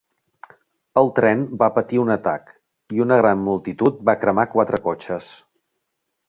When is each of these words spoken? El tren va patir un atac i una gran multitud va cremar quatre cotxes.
El 1.01 1.09
tren 1.19 1.43
va 1.59 1.67
patir 1.75 1.99
un 2.03 2.09
atac 2.15 2.49
i 2.99 3.05
una 3.05 3.19
gran 3.21 3.45
multitud 3.51 4.01
va 4.11 4.17
cremar 4.25 4.47
quatre 4.57 4.81
cotxes. 4.89 5.31